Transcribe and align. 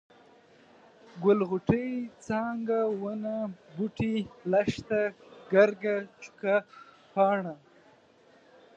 ګل، 1.23 1.39
غوټۍ، 1.49 1.89
څانګه، 2.25 2.79
ونه، 3.01 3.35
بوټی، 3.75 4.15
لښته، 4.51 5.01
ګرګه، 5.51 5.95
چوکه، 6.21 6.55
پاڼه، 7.13 7.53